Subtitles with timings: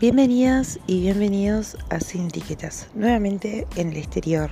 [0.00, 4.48] Bienvenidas y bienvenidos a Sin Etiquetas, nuevamente en el exterior.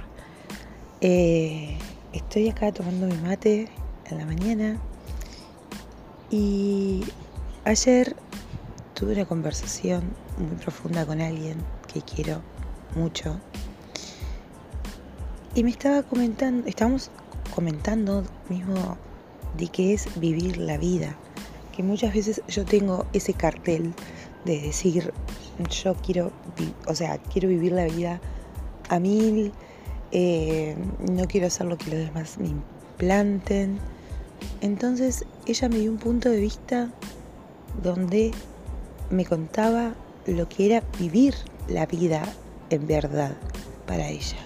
[1.00, 1.78] Eh,
[2.12, 3.68] estoy acá tomando mi mate
[4.06, 4.76] en la mañana
[6.32, 7.04] y
[7.64, 8.16] ayer
[8.94, 10.02] tuve una conversación
[10.36, 11.58] muy profunda con alguien
[11.94, 12.42] que quiero
[12.96, 13.40] mucho
[15.54, 17.12] y me estaba comentando, estábamos
[17.54, 18.98] comentando mismo
[19.56, 21.16] de qué es vivir la vida,
[21.70, 23.94] que muchas veces yo tengo ese cartel
[24.46, 25.12] de decir,
[25.82, 26.32] yo quiero,
[26.86, 28.20] o sea, quiero vivir la vida
[28.88, 29.52] a mil,
[30.12, 30.76] eh,
[31.10, 33.78] no quiero hacer lo que los demás me implanten.
[34.60, 36.90] Entonces ella me dio un punto de vista
[37.82, 38.32] donde
[39.10, 39.94] me contaba
[40.26, 41.34] lo que era vivir
[41.68, 42.22] la vida
[42.70, 43.36] en verdad
[43.86, 44.38] para ella.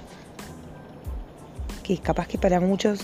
[1.82, 3.00] Que capaz que para muchos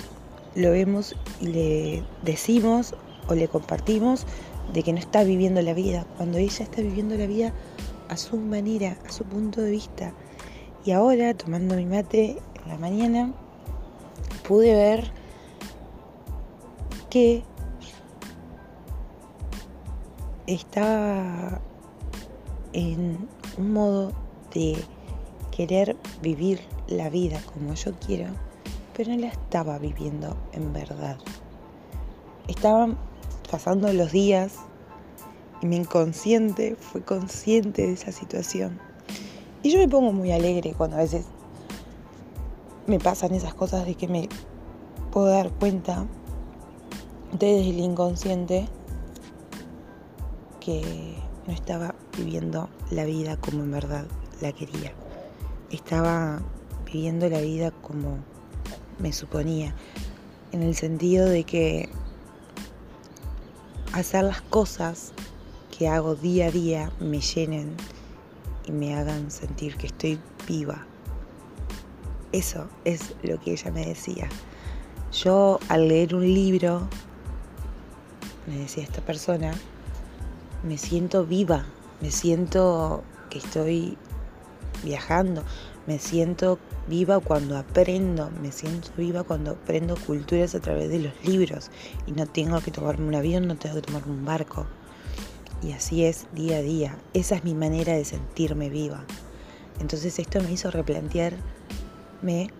[0.54, 2.95] lo vemos y le decimos
[3.28, 4.26] o le compartimos
[4.72, 7.52] de que no está viviendo la vida, cuando ella está viviendo la vida
[8.09, 10.12] a su manera, a su punto de vista.
[10.84, 13.32] Y ahora, tomando mi mate en la mañana,
[14.46, 15.10] pude ver
[17.10, 17.42] que
[20.46, 21.60] estaba
[22.72, 23.28] en
[23.59, 24.12] un modo
[24.54, 24.76] de
[25.50, 28.30] querer vivir la vida como yo quiero,
[28.96, 31.18] pero no la estaba viviendo en verdad.
[32.46, 32.96] Estaban
[33.47, 34.55] pasando los días
[35.63, 38.79] y mi inconsciente fue consciente de esa situación.
[39.63, 41.27] Y yo me pongo muy alegre cuando a veces
[42.87, 44.29] me pasan esas cosas de que me
[45.11, 46.07] puedo dar cuenta
[47.33, 48.69] desde el inconsciente
[50.61, 54.07] que no estaba viviendo la vida como en verdad
[54.41, 54.93] la quería.
[55.71, 56.43] Estaba
[56.85, 58.19] viviendo la vida como
[58.99, 59.74] me suponía,
[60.52, 61.89] en el sentido de que
[64.00, 65.12] hacer las cosas
[65.77, 67.75] que hago día a día me llenen
[68.67, 70.87] y me hagan sentir que estoy viva.
[72.33, 74.29] Eso es lo que ella me decía.
[75.12, 76.89] Yo al leer un libro,
[78.47, 79.53] me decía esta persona,
[80.62, 81.65] me siento viva,
[82.01, 83.97] me siento que estoy
[84.87, 85.43] viajando,
[85.87, 86.59] me siento
[86.89, 91.71] viva cuando aprendo, me siento viva cuando aprendo culturas a través de los libros
[92.07, 94.67] y no tengo que tomarme un avión, no tengo que tomarme un barco.
[95.63, 96.97] Y así es día a día.
[97.13, 99.05] Esa es mi manera de sentirme viva.
[99.81, 102.51] Entonces esto me hizo replantearme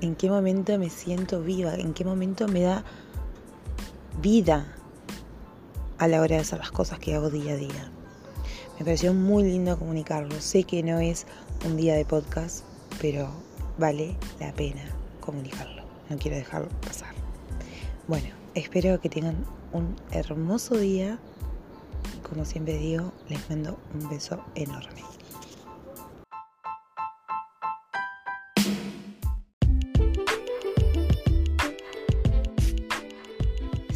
[0.00, 2.84] en qué momento me siento viva, en qué momento me da
[4.20, 4.74] vida
[5.98, 7.92] a la hora de hacer las cosas que hago día a día.
[8.78, 10.40] Me pareció muy lindo comunicarlo.
[10.40, 11.26] Sé que no es
[11.64, 12.64] un día de podcast,
[13.00, 13.28] pero
[13.78, 14.82] vale la pena
[15.20, 15.82] comunicarlo.
[16.08, 17.14] No quiero dejarlo pasar.
[18.08, 21.18] Bueno, espero que tengan un hermoso día.
[22.28, 25.02] Como siempre digo, les mando un beso enorme.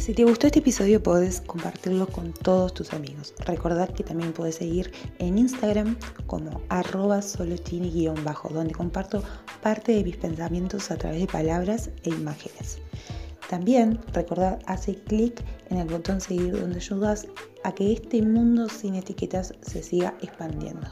[0.07, 3.33] Si te gustó este episodio puedes compartirlo con todos tus amigos.
[3.39, 5.97] Recordad que también puedes seguir en Instagram
[6.27, 9.21] como arroba solotini-bajo, donde comparto
[9.61, 12.77] parte de mis pensamientos a través de palabras e imágenes.
[13.49, 17.27] También recordad hacer clic en el botón seguir donde ayudas
[17.65, 20.87] a que este mundo sin etiquetas se siga expandiendo.